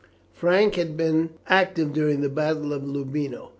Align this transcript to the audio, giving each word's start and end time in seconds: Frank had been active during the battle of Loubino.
Frank 0.33 0.75
had 0.77 0.97
been 0.97 1.29
active 1.47 1.93
during 1.93 2.21
the 2.21 2.29
battle 2.29 2.73
of 2.73 2.81
Loubino. 2.81 3.49